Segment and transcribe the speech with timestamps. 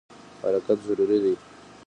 [0.41, 1.33] حرکت ضروري دی.